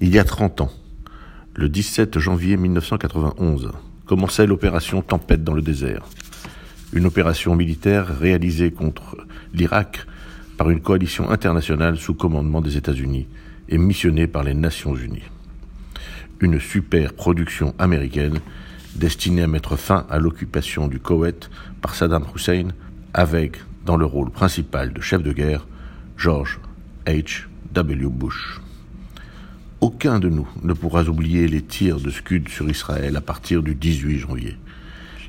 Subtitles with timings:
[0.00, 0.70] Il y a 30 ans,
[1.56, 3.72] le 17 janvier 1991,
[4.06, 6.04] commençait l'opération Tempête dans le désert.
[6.92, 9.16] Une opération militaire réalisée contre
[9.52, 10.06] l'Irak
[10.56, 13.26] par une coalition internationale sous commandement des États-Unis
[13.68, 15.30] et missionnée par les Nations Unies.
[16.38, 18.38] Une super production américaine
[18.94, 21.50] destinée à mettre fin à l'occupation du Koweït
[21.82, 22.68] par Saddam Hussein
[23.14, 25.66] avec, dans le rôle principal de chef de guerre,
[26.16, 26.60] George
[27.04, 27.46] H.
[27.72, 28.06] W.
[28.06, 28.60] Bush.
[29.80, 33.76] Aucun de nous ne pourra oublier les tirs de Scud sur Israël à partir du
[33.76, 34.56] 18 janvier.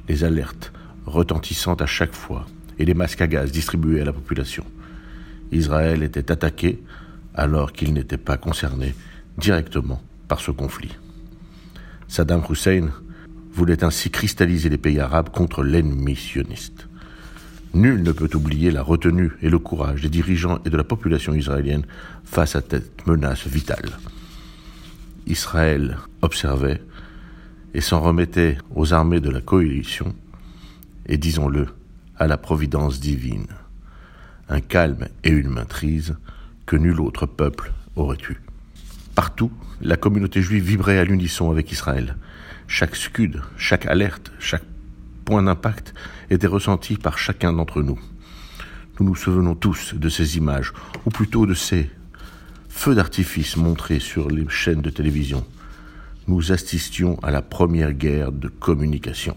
[0.07, 0.73] Les alertes
[1.05, 2.47] retentissant à chaque fois
[2.79, 4.65] et les masques à gaz distribués à la population.
[5.51, 6.81] Israël était attaqué
[7.35, 8.95] alors qu'il n'était pas concerné
[9.37, 10.95] directement par ce conflit.
[12.07, 12.89] Saddam Hussein
[13.51, 16.87] voulait ainsi cristalliser les pays arabes contre l'ennemi sioniste.
[17.75, 21.35] Nul ne peut oublier la retenue et le courage des dirigeants et de la population
[21.35, 21.85] israélienne
[22.23, 23.91] face à cette menace vitale.
[25.29, 26.81] Israël observait
[27.73, 30.15] et s'en remettait aux armées de la coalition
[31.05, 31.67] et, disons-le,
[32.17, 33.47] à la providence divine.
[34.49, 36.17] Un calme et une maîtrise
[36.65, 38.41] que nul autre peuple aurait eu.
[39.13, 42.17] Partout, la communauté juive vibrait à l'unisson avec Israël.
[42.67, 44.65] Chaque scud, chaque alerte, chaque
[45.25, 45.93] point d'impact
[46.29, 47.99] était ressenti par chacun d'entre nous.
[48.99, 50.73] Nous nous souvenons tous de ces images,
[51.05, 51.89] ou plutôt de ces
[52.79, 55.45] feux d'artifice montrés sur les chaînes de télévision.
[56.29, 59.35] Nous assistions à la première guerre de communication.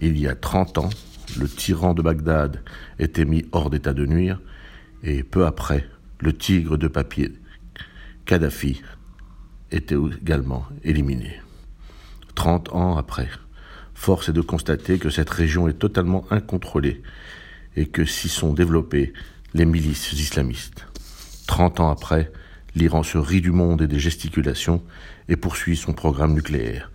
[0.00, 0.90] Il y a 30 ans,
[1.38, 2.60] le tyran de Bagdad
[2.98, 4.40] était mis hors d'état de nuire,
[5.04, 7.32] et peu après, le tigre de papier,
[8.26, 8.82] Kadhafi,
[9.70, 11.40] était également éliminé.
[12.34, 13.28] 30 ans après,
[13.94, 17.00] force est de constater que cette région est totalement incontrôlée
[17.76, 19.12] et que s'y sont développées
[19.54, 20.84] les milices islamistes.
[21.46, 22.32] Trente ans après,
[22.74, 24.82] l'Iran se rit du monde et des gesticulations
[25.28, 26.90] et poursuit son programme nucléaire.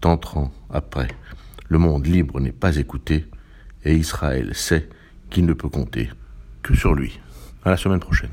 [0.00, 1.08] Tant ans après,
[1.68, 3.26] le monde libre n'est pas écouté
[3.84, 4.88] et Israël sait
[5.28, 6.10] qu'il ne peut compter
[6.62, 7.20] que sur lui.
[7.64, 8.30] À la semaine prochaine.